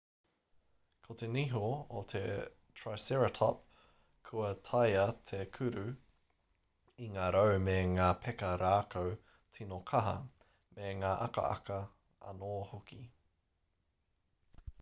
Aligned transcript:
ko 1.07 1.15
te 1.21 1.27
niho 1.33 1.59
o 1.97 1.99
te 2.11 2.21
triceratop 2.79 3.59
kua 4.29 4.47
taea 4.69 5.03
te 5.31 5.41
kuru 5.57 5.85
i 7.07 7.09
ngā 7.17 7.27
rau 7.37 7.59
me 7.67 7.75
ngā 7.91 8.07
peka 8.25 8.49
rākau 8.63 9.11
tīno 9.59 9.81
kaha 9.93 10.15
me 10.79 10.93
ngā 11.03 11.11
akaaka 11.27 11.77
anō 12.33 12.53
hoki 12.73 13.03